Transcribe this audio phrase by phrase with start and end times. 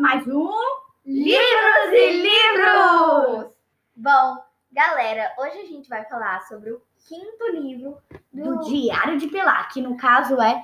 [0.00, 0.50] mais um
[1.06, 3.56] Livros e Livros!
[3.96, 7.96] Bom, galera, hoje a gente vai falar sobre o quinto livro
[8.32, 10.62] Do do Diário de Pilar, que no caso é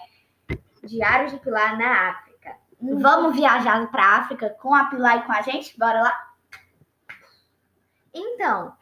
[0.85, 2.57] Diário de Pilar na África.
[2.81, 5.79] Vamos viajar pra África com a Pilar e com a gente?
[5.79, 6.35] Bora lá?
[8.13, 8.77] Então,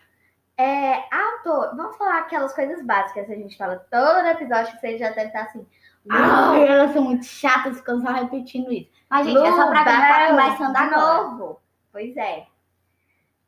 [0.57, 1.05] é,
[1.45, 5.29] vamos falar aquelas coisas básicas que a gente fala todo episódio, que você já deve
[5.29, 5.67] estar assim.
[6.09, 8.91] Ai, elas são muito chatas, ficam só repetindo isso.
[9.09, 11.23] Mas, gente, é só pra quem tá começando agora.
[11.23, 11.61] novo.
[11.93, 12.47] Pois é.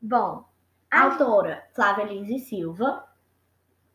[0.01, 0.45] Bom,
[0.91, 3.05] A a autora Flávia Lins Silva,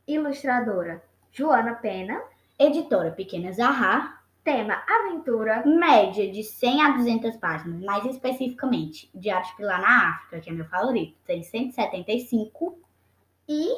[0.08, 2.22] ilustradora Joana Pena,
[2.58, 9.56] editora Pequena Zahar, tema aventura, média de 100 a 200 páginas, mais especificamente, Diário de
[9.58, 12.80] Pilar na África, que é meu favorito, tem 175.
[13.48, 13.70] E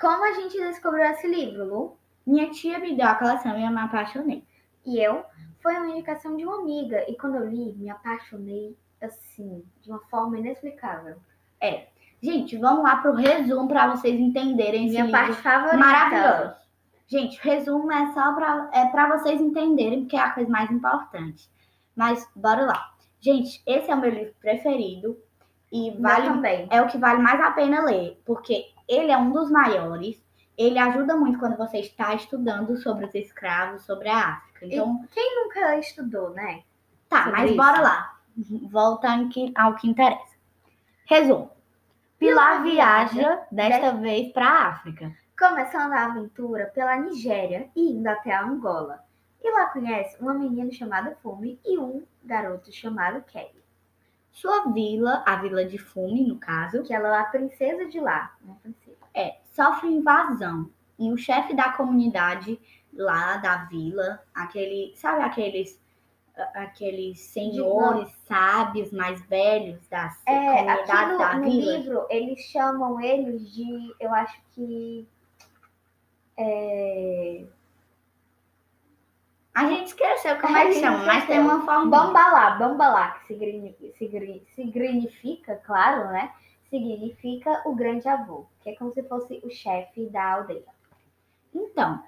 [0.00, 1.98] como a gente descobriu esse livro, Lu?
[2.26, 4.44] Minha tia me deu a coleção e eu me apaixonei.
[4.84, 5.24] E eu
[5.62, 7.04] foi uma indicação de uma amiga.
[7.08, 11.16] E quando eu li, me apaixonei assim, de uma forma inexplicável.
[12.22, 15.76] Gente, vamos lá pro resumo para vocês entenderem Minha parte favorita.
[15.76, 16.54] maravilhoso.
[17.06, 21.48] Gente, resumo é só para é para vocês entenderem, porque é a coisa mais importante.
[21.94, 22.92] Mas bora lá.
[23.20, 25.16] Gente, esse é o meu livro preferido
[25.72, 26.68] e vale também.
[26.70, 30.24] é o que vale mais a pena ler, porque ele é um dos maiores.
[30.56, 34.66] Ele ajuda muito quando você está estudando sobre os escravos, sobre a África.
[34.66, 36.62] Então, Quem nunca estudou, né?
[37.08, 37.56] Tá, sobre mas isso.
[37.56, 38.16] bora lá.
[39.30, 40.34] Que- ao que interessa.
[41.04, 41.50] Resumo.
[42.18, 45.14] Pilar Pilar viaja desta vez para a África.
[45.38, 49.04] Começando a aventura pela Nigéria e indo até a Angola.
[49.44, 53.62] E lá conhece uma menina chamada Fumi e um garoto chamado Kelly.
[54.36, 58.36] Sua vila, a vila de Fume, no caso, Que ela é a princesa de lá.
[58.44, 58.96] Uma princesa.
[59.14, 60.70] é, sofre invasão.
[60.98, 62.60] E o chefe da comunidade
[62.92, 65.80] lá da vila, aquele, sabe aqueles
[66.54, 71.78] aqueles senhores sábios mais velhos das É, comunidades aqui no, da no vila?
[71.78, 75.08] livro eles chamam eles de, eu acho que.
[76.38, 77.46] É,
[79.56, 81.86] A gente esqueceu como é que chama, mas tem uma forma.
[81.90, 86.30] Bambalá, bambalá, que signi- signi- significa, claro, né?
[86.68, 90.64] Significa o grande avô, que é como se fosse o chefe da aldeia.
[91.54, 92.02] Então,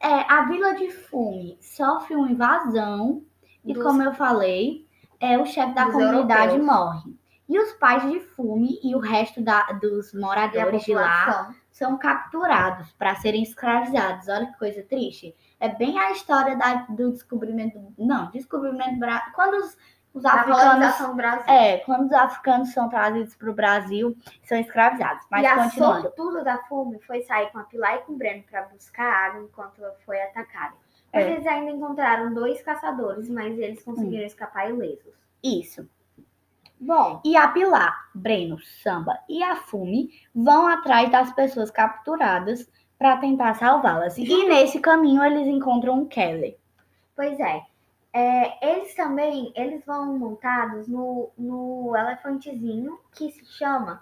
[0.00, 3.22] é, a Vila de Fume sofre uma invasão
[3.64, 4.86] e, Dos- como eu falei,
[5.20, 6.64] é, o chefe da dos comunidade europeus.
[6.66, 7.14] morre.
[7.48, 11.54] E os pais de Fume e o resto da- dos moradores de lá.
[11.78, 14.26] São capturados para serem escravizados.
[14.28, 15.32] Olha que coisa triste.
[15.60, 17.80] É bem a história da- do descobrimento.
[17.96, 18.98] Não, descobrimento.
[19.32, 19.76] Quando os,
[20.12, 20.94] os africanos.
[21.46, 25.24] É, quando os africanos são trazidos para o Brasil, são escravizados.
[25.30, 26.02] Mas e a continuando.
[26.02, 29.42] sortuda da Fume foi sair com a Pilar e com o Breno para buscar água
[29.44, 30.74] enquanto foi atacada.
[31.12, 31.22] É.
[31.30, 35.14] eles ainda encontraram dois caçadores, mas eles conseguiram escapar ilesos.
[35.42, 35.88] Isso.
[36.80, 43.16] Bom, E a Pilar, Breno, Samba e a Fume vão atrás das pessoas capturadas para
[43.18, 44.16] tentar salvá-las.
[44.18, 46.56] E nesse caminho eles encontram o Kelly.
[47.14, 47.64] pois é.
[48.12, 54.00] É, eles também, eles vão montados no, no elefantezinho que se chama.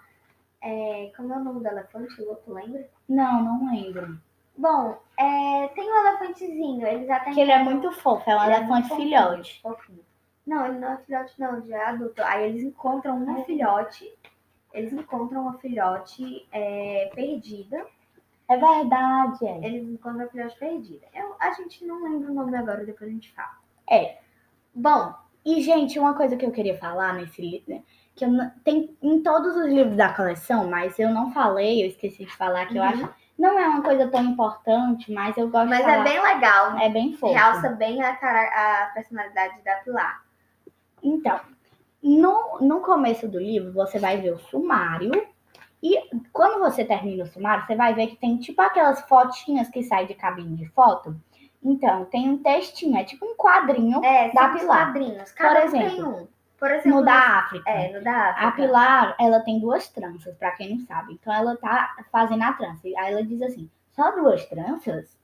[0.61, 2.21] é, como é o nome do elefante?
[2.21, 2.89] O outro lembra?
[3.09, 4.19] Não, não lembro.
[4.57, 8.53] Bom, é, tem um elefantezinho, eles até Porque ele é muito fofo, é um Ele
[8.53, 9.61] é elefante muito filhote.
[9.61, 10.06] fofinho.
[10.47, 12.23] Não, ele não é filhote, não, já é adulto.
[12.23, 14.11] Aí eles encontram uma filhote.
[14.73, 17.85] Eles encontram uma filhote é, perdida.
[18.49, 19.57] É verdade, é.
[19.65, 21.05] Eles encontram a filhote perdida.
[21.13, 23.57] Eu, a gente não lembra o nome agora, depois a gente fala.
[23.89, 24.17] É.
[24.73, 25.13] Bom,
[25.45, 27.81] E, gente, uma coisa que eu queria falar nesse livro, né,
[28.13, 31.87] que eu não- tem em todos os livros da coleção, mas eu não falei, eu
[31.87, 32.89] esqueci de falar, que eu Uhum.
[32.89, 33.09] acho.
[33.39, 36.77] Não é uma coisa tão importante, mas eu gosto mas é bem legal.
[36.77, 37.31] É bem fofo.
[37.33, 38.41] Realça bem a, cara,
[38.83, 40.21] a personalidade da Pilar.
[41.01, 41.39] Então,
[42.01, 45.11] no, no começo do livro, você vai ver o sumário.
[45.81, 45.99] E
[46.33, 50.07] quando você termina o sumário, você vai ver que tem tipo aquelas fotinhas que saem
[50.07, 51.15] de cabine de foto.
[51.63, 54.85] Então, tem um textinho, é tipo um quadrinho É, Da Pilar.
[54.85, 55.31] quadrinhos.
[55.31, 56.27] Cada um exemplo, tem um.
[56.57, 57.69] Por exemplo, no da África.
[57.69, 58.47] É, no da África.
[58.47, 61.13] A Pilar, ela tem duas tranças, pra quem não sabe.
[61.13, 62.81] Então, ela tá fazendo a trança.
[62.85, 65.16] Aí ela diz assim, só duas tranças?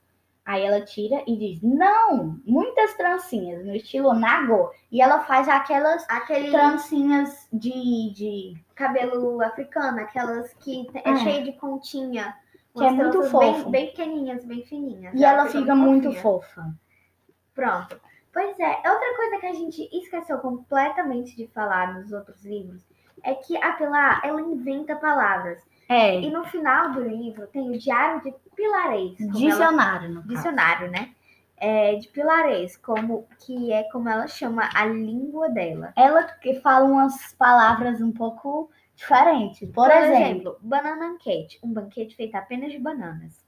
[0.46, 4.72] Aí ela tira e diz, não, muitas trancinhas, no estilo Nagô.
[4.92, 11.16] E ela faz aquelas Aquele trancinhas de, de cabelo africano, aquelas que é Ah.
[11.18, 12.36] cheio de pontinha.
[12.76, 13.70] Que é muito fofo.
[13.70, 15.14] Bem, bem pequenininhas, bem fininhas.
[15.16, 16.22] E ela fica fica muito fofinha.
[16.22, 16.76] fofa.
[17.54, 18.02] Pronto.
[18.34, 22.82] Pois é, outra coisa que a gente esqueceu completamente de falar nos outros livros
[23.24, 25.62] é que a Pilar, ela inventa palavras.
[25.88, 29.18] É, E no final do livro tem o diário de Pilarês.
[29.18, 31.12] como ela- dicionário, dicionário, né?
[31.58, 35.94] É, de Pilarês, como que é como ela chama a língua dela.
[35.96, 39.70] Ela que fala umas palavras um pouco diferentes.
[39.72, 43.46] Por, exemplo, banana cake, um banquete feito apenas de bananas.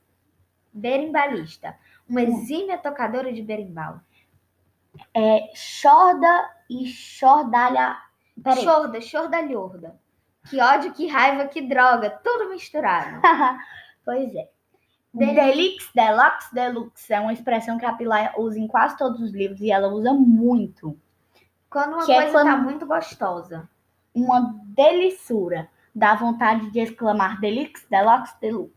[0.71, 1.75] Berimbalista,
[2.07, 3.99] uma exímia tocadora de berimbau.
[5.13, 7.97] é chorda e chordalha.
[8.41, 8.63] Peraí.
[8.63, 9.99] Chorda, chordalhorda.
[10.49, 13.19] Que ódio, que raiva, que droga, tudo misturado.
[14.05, 14.49] pois é.
[15.17, 19.31] Deli- Delix, deluxe, deluxe é uma expressão que a Pilar usa em quase todos os
[19.31, 20.97] livros e ela usa muito.
[21.69, 23.69] Quando uma Que é coisa quando- tá muito gostosa.
[24.13, 25.69] Uma delissura.
[25.93, 28.73] Dá vontade de exclamar delix, deluxe, deluxe.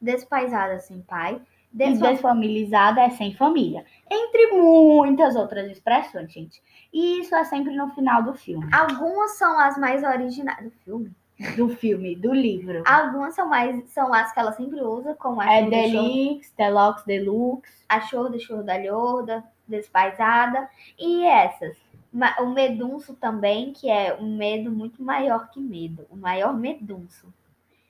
[0.00, 1.40] Despaisada sem pai.
[1.72, 2.08] E Desfa...
[2.08, 3.84] desfamilizada é sem família.
[4.10, 6.62] Entre muitas outras expressões, gente.
[6.92, 8.68] E isso é sempre no final do filme.
[8.74, 11.10] Algumas são as mais originais do filme.
[11.56, 12.82] Do filme, do livro.
[12.86, 17.84] Algumas são mais são as que ela sempre usa, como a É delix, deluxe, deluxe.
[17.88, 20.68] a chorda, chordalhorda, despaisada.
[20.98, 21.76] E essas.
[22.40, 26.06] O medunço também, que é um medo muito maior que medo.
[26.10, 27.32] O maior medunço.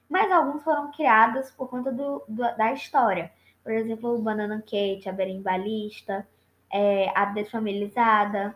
[0.09, 3.33] Mas alguns foram criados por conta do, do- da história.
[3.65, 6.27] Por exemplo, o Banana Kate, a Berimbalista,
[6.73, 8.55] é, a Desfamilizada,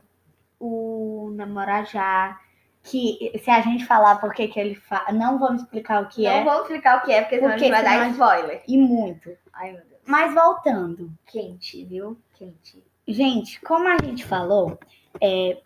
[0.61, 2.39] o Namorajá.
[2.89, 5.11] Que se a gente falar por que que ele fala.
[5.13, 6.45] Não vamos explicar o que Não é.
[6.45, 8.63] vou explicar o que é, porque senão Porque a gente vai dar senão- spoiler.
[8.69, 9.31] E muito.
[9.53, 10.01] Ai, meu Deus.
[10.07, 11.11] Mas voltando.
[11.27, 12.17] Quente, viu?
[12.35, 12.83] Quente.
[13.09, 14.79] Gente, como a gente falou
[15.21, 15.59] é,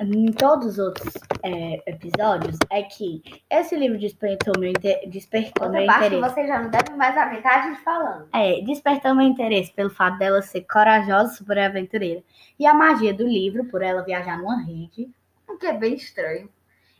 [0.00, 5.78] em todos os outros é, episódios, é que esse livro despertou meu, inte- despertou Outra
[5.80, 6.34] meu parte que interesse.
[6.34, 8.28] você já não deve mais a gente falando.
[8.34, 12.22] É, despertou meu interesse pelo fato dela ser corajosa, super aventureira.
[12.58, 15.08] E a magia do livro, por ela viajar numa rede.
[15.48, 16.50] O que é bem estranho.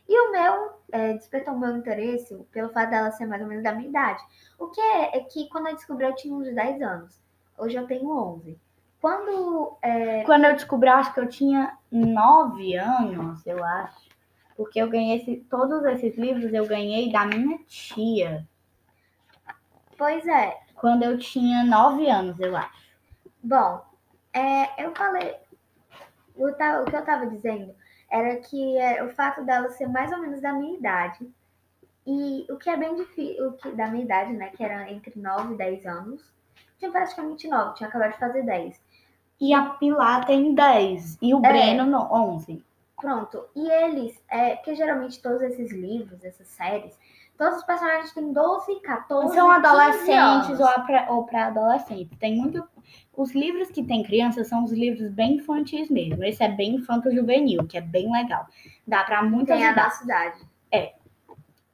[0.07, 3.63] E o meu é, despertou o meu interesse pelo fato dela ser mais ou menos
[3.63, 4.23] da minha idade.
[4.57, 7.21] O que é, é que quando eu descobri eu tinha uns 10 anos.
[7.57, 8.57] Hoje eu tenho 11.
[9.01, 9.77] Quando.
[9.81, 14.07] é, Quando eu descobri, eu acho que eu tinha nove anos, eu acho.
[14.55, 18.47] Porque eu ganhei esse- todos esses livros, eu ganhei da minha tia.
[19.97, 20.57] pois é.
[20.75, 22.87] Quando eu tinha nove anos, eu acho.
[23.43, 23.83] Bom,
[24.33, 25.35] é, eu falei.
[26.35, 27.73] O, o que eu tava dizendo
[28.09, 31.29] era que é, o fato dela ser mais ou menos da minha idade.
[32.05, 34.49] E o que é bem difícil, o que da minha idade, né?
[34.55, 36.21] Que era entre 9 e 10 anos.
[36.79, 38.79] Tinha praticamente 9, tinha acabado de fazer 10.
[39.41, 41.49] E a Pilar tem 10 e o É.
[41.49, 42.63] Breno no 11.
[42.99, 43.45] Pronto.
[43.55, 46.97] E eles, é, porque geralmente todos esses livros, essas séries,
[47.37, 50.09] todos os personagens têm 12, 14, São 15 adolescentes
[50.49, 50.59] anos.
[50.59, 52.17] ou, a pré- ou pré-adolescentes.
[52.17, 52.67] Tem muito.
[53.15, 56.23] Os livros que tem crianças são os livros bem infantis mesmo.
[56.23, 58.47] Esse é bem infanto-juvenil, que é bem legal.
[58.85, 59.91] Dá pra muitas Tem a idades.
[59.93, 60.47] nossa idade.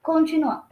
[0.02, 0.64] Continuando.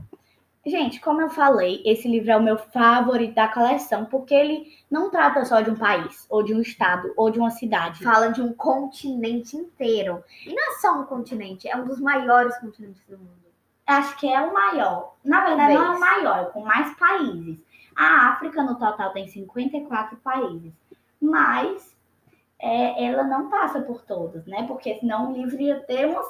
[0.63, 5.09] Gente, como eu falei, esse livro é o meu favorito da coleção, porque ele não
[5.09, 8.03] trata só de um país, ou de um estado, ou de uma cidade.
[8.03, 10.23] Fala de um continente inteiro.
[10.45, 13.41] E não é só um continente, é um dos maiores continentes do mundo.
[13.87, 15.15] Acho que é o maior.
[15.23, 15.99] Na verdade, não é o Talvez.
[15.99, 17.57] maior, é com mais países.
[17.95, 20.73] A África, no total, tem 54 países.
[21.21, 21.95] Mas
[22.59, 24.65] é, ela não passa por todos, né?
[24.67, 26.27] Porque senão o livro ia ter umas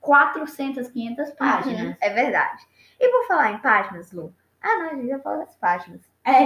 [0.00, 1.96] 400, 500 páginas.
[2.00, 2.66] É verdade.
[3.00, 4.34] E por falar em páginas, Lu?
[4.60, 6.00] Ah, não, a gente já falou das páginas.
[6.24, 6.42] É.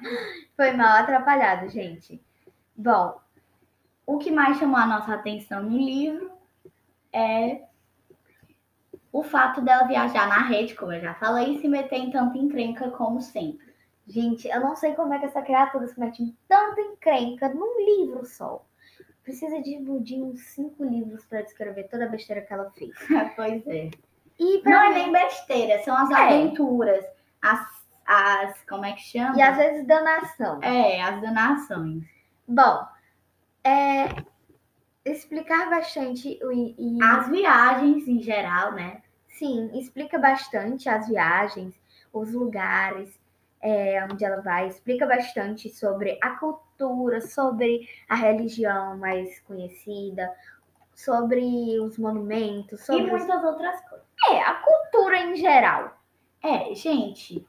[0.56, 2.20] Foi mal atrapalhado, gente.
[2.76, 3.20] Bom,
[4.06, 6.30] O que mais chamou a nossa atenção no livro
[7.12, 7.62] é
[9.12, 12.38] o fato dela viajar na rede, como eu já falei, e se meter em tanta
[12.38, 13.71] encrenca como sempre.
[14.12, 17.84] Gente, eu não sei como é que essa criatura se mete em tanta encrenca num
[17.84, 18.64] livro só.
[19.24, 22.92] Precisa dividir uns cinco livros para descrever toda a besteira que ela fez.
[23.36, 23.90] pois é.
[24.38, 26.14] E pra Não é mim- nem besteira, são as É.
[26.14, 27.04] aventuras,
[27.40, 27.66] as,
[28.06, 28.62] as.
[28.64, 29.36] Como é que chama?
[29.38, 30.60] E às vezes danação.
[30.62, 32.04] É, as danações.
[32.48, 32.84] Bom,
[33.64, 34.08] é,
[35.04, 39.02] explicar bastante o, e, As viagens em geral, né?
[39.28, 41.74] sim, explica bastante as viagens,
[42.12, 43.18] os lugares
[43.62, 50.30] é, onde ela vai, explica bastante sobre a cultura, sobre a religião mais conhecida,
[50.94, 54.06] sobre os monumentos, E sobre os- muitas outras coisas.
[54.30, 55.96] é, a cultura em geral.
[56.42, 57.46] É, gente,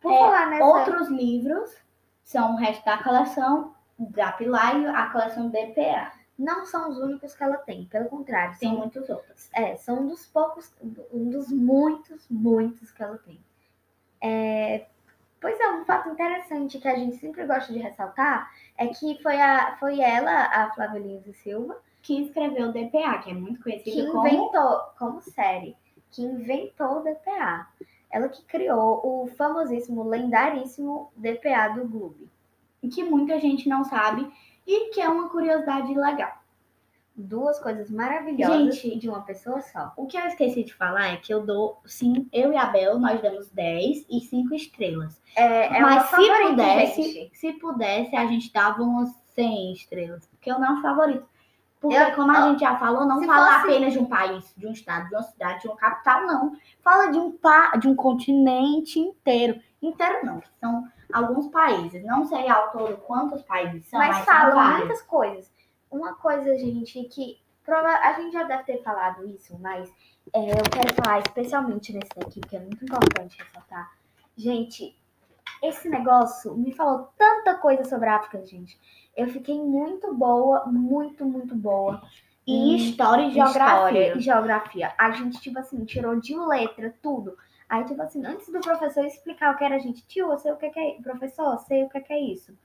[0.00, 1.76] Por É, falar nessa outros livros
[2.24, 6.10] são o resto da coleção da Pilar e a coleção DPA.
[6.36, 9.48] não são os únicos que ela tem, pelo contrário, Tem são muitos outros.
[9.54, 10.74] É, são um dos poucos,
[11.12, 13.38] um dos muitos, muitos que ela tem.
[15.92, 20.32] Fato interessante que a gente sempre gosta de ressaltar é que foi, a, foi ela,
[20.46, 24.26] a Flávia Lins e Silva, Que escreveu o DPA, que é muito que conhecido como...
[24.26, 25.76] inventou, como série,
[26.10, 27.68] que inventou o DPA.
[28.10, 32.28] Ela que criou o famosíssimo, lendaríssimo DPA do Gloob.
[32.92, 34.30] que muita gente não sabe
[34.66, 36.41] e que é uma curiosidade legal.
[37.14, 38.98] Duas coisas maravilhosas Gente.
[38.98, 39.92] de uma pessoa só.
[39.96, 42.98] O que eu esqueci de falar é que eu dou, sim, eu e a Bel,
[42.98, 45.20] nós damos 10 e 5 estrelas.
[45.36, 47.36] É, é Mas se pudesse, gente.
[47.38, 51.26] se pudesse, a gente dava umas 100 estrelas, porque eu não favorito.
[51.78, 54.54] Porque, Eu- como a ó, gente já falou, não fala fosse- apenas de um país,
[54.56, 56.56] de um estado, de uma cidade, de uma capital, não.
[56.80, 57.76] Fala de um, pa...
[57.76, 59.60] de um continente inteiro.
[59.82, 62.02] Inteiro não, são alguns países.
[62.04, 65.50] Não sei ao todo quantos países são, mas, Mas falam muitas coisas.
[65.92, 69.88] Uma coisa, gente, que prova- a gente já deve ter falado isso, mas
[70.32, 73.92] é, eu quero falar especialmente nesse daqui, porque é muito importante ressaltar.
[74.36, 74.96] Gente,
[75.62, 78.80] esse negócio me falou tanta coisa sobre a África, gente.
[79.16, 82.02] Eu fiquei muito boa, muito, muito boa.
[82.46, 84.16] E em história e Hum, História geografia.
[84.16, 84.94] e geografia.
[84.98, 87.36] A gente, tipo assim, tirou de letra tudo.
[87.68, 90.50] Aí, tipo assim, antes do professor explicar o que era, a gente, tio, eu sei
[90.52, 92.56] o que é Professor, eu sei o que que é isso.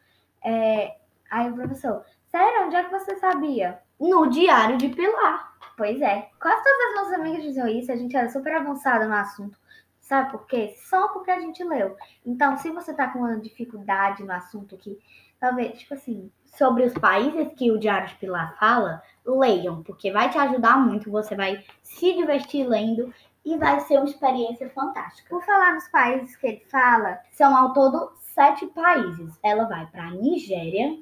[0.43, 0.98] É,
[1.29, 3.79] Aí o professor, sério, onde é que você sabia?
[4.00, 5.53] No Diário de Pilar.
[5.75, 9.13] Pois é, quase todas as nossas amigas diziam isso, a gente era super avançada no
[9.13, 9.57] assunto.
[10.01, 10.74] Sabe por quê?
[10.89, 11.96] Só porque a gente leu.
[12.25, 14.98] Então, se você tá com uma dificuldade no assunto que,
[15.39, 20.27] talvez, tipo assim, Sobre os países que o Diário de Pilar fala, leiam, porque vai
[20.27, 21.12] te ajudar muito.
[21.12, 23.13] Você vai se divertir lendo
[23.46, 25.29] e vai ser uma experiência fantástica.
[25.29, 29.38] por falar nos países que ele fala, São ao todo sete países.
[29.43, 30.98] Ela vai para Nigéria,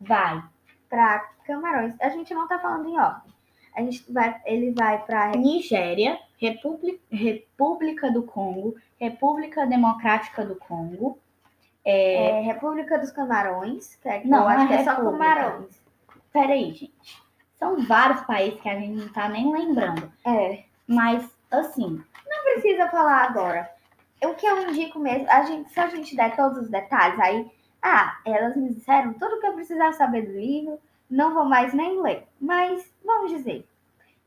[0.00, 0.40] vai
[0.92, 3.32] pra Camarões, a gente não tá falando em ordem.
[3.74, 11.18] A gente vai, ele vai pra Nigéria, República, República do Congo, República Democrática do Congo,
[11.82, 15.24] é, República dos Camarões, que é, Não, eu acho é que é só República.
[15.24, 15.82] Camarões.
[16.30, 17.22] Peraí, gente.
[17.56, 20.12] São vários países que a gente não tá nem lembrando.
[20.26, 23.70] É, Mas, assim, não precisa falar agora.
[24.22, 27.50] O que eu indico mesmo, a gente, se a gente der todos os detalhes, aí,
[27.82, 30.78] ah, elas me disseram tudo que eu precisava saber do livro,
[31.10, 32.26] não vou mais nem ler.
[32.40, 33.66] Mas, vamos dizer,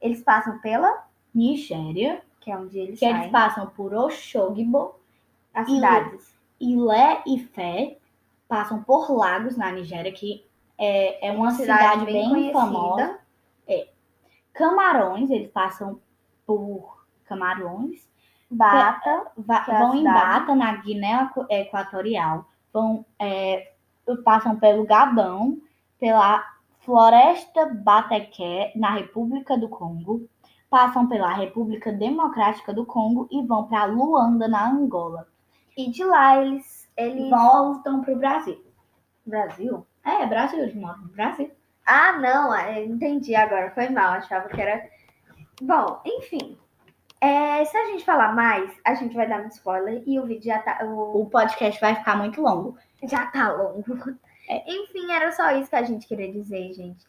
[0.02, 4.96] eles passam pela, Nigéria, que é onde eles que saem, eles passam por Oshogbo,
[5.54, 6.36] as cidades.
[6.60, 7.98] Ilé e Fé,
[8.48, 10.46] passam por Lagos, na Nigéria, que
[10.78, 13.20] é, é uma Cidade cidade, bem bem, famosa.
[14.54, 16.00] Camarões, eles passam
[16.46, 18.08] por Camarões,
[18.50, 20.40] Bata, va- é a vão em cidade.
[20.40, 23.72] Bata, na Guiné Equ- Equatorial, vão, é,
[24.26, 25.58] passam pelo Gabão,
[25.98, 26.44] pela
[26.82, 30.28] Floresta Batequé, na República do Congo,
[30.70, 35.26] passam pela República Democrática do Congo e vão para Luanda, na Angola.
[35.78, 37.30] e de lá eles, eles...
[37.30, 38.62] Voltam para o Brasil.
[39.26, 39.88] Brasil?
[40.04, 41.50] É, Brasil, eles moram no Brasil.
[41.86, 44.88] Ah, não, é, entendi agora, foi mal, achava que era.
[45.62, 46.58] Bom, enfim.
[47.26, 50.44] É, se a gente falar mais, a gente vai dar um spoiler e o vídeo
[50.46, 52.78] já tá, o- O podcast vai ficar muito longo.
[53.04, 53.84] já tá longo.
[54.68, 57.04] Enfim, era só isso que a gente queria dizer, gente.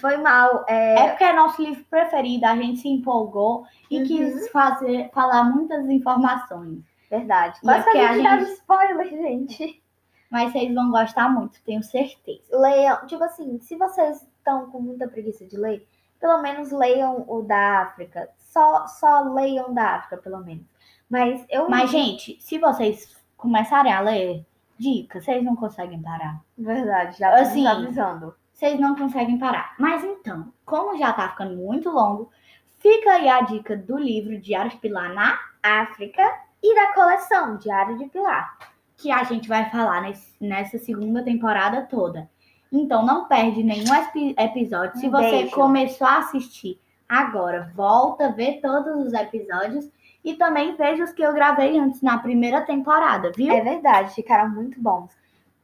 [0.00, 0.64] Foi mal.
[0.68, 4.06] é, É porque é nosso livro preferido, a gente se empolgou e Uhum.
[4.06, 6.78] quis fazer, falar muitas informações.
[7.10, 7.60] verdade.
[7.60, 9.82] Quase é que a gente gente- spoiler, gente.
[10.30, 12.56] Mas vocês vão gostar muito, tenho certeza.
[12.56, 15.84] Leiam, tipo assim, se vocês estão com muita preguiça de ler,
[16.20, 18.28] pelo menos leiam o da África.
[18.38, 20.64] Só, só leiam da África, pelo menos.
[21.08, 24.44] Mas eu Mas, gente, se vocês começarem a ler
[24.78, 26.40] dicas, vocês não conseguem parar.
[26.56, 28.34] Verdade, já Assim, avisando.
[28.52, 29.74] Vocês não conseguem parar.
[29.78, 32.30] Mas então, como já tá ficando muito longo,
[32.78, 36.22] fica aí a dica do livro Diário de Pilar na África
[36.62, 38.58] e da coleção Diário de Pilar.
[39.02, 42.28] que a gente vai falar nesse- nessa segunda temporada toda.
[42.72, 44.98] Então não perde nenhum epi- episódio.
[45.00, 49.88] Se você começou a assistir agora, volta, vê todos os episódios
[50.24, 53.52] e também veja os que eu gravei antes na primeira temporada, viu?
[53.52, 55.10] É verdade, ficaram muito bons.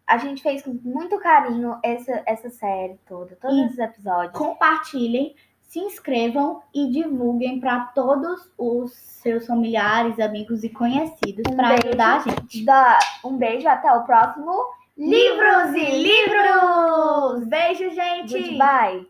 [0.06, 4.32] A gente fez com muito carinho essa, essa série toda, todos E- esses episódios.
[4.38, 11.70] Compartilhem, se inscrevam e divulguem para todos os seus familiares, amigos e conhecidos Um para
[11.74, 12.64] ajudar a gente.
[12.64, 14.52] Da- Um beijo, até o próximo
[14.98, 17.46] Livros e livros!
[17.48, 18.32] Beijo, gente!
[18.32, 19.04] Goodbye!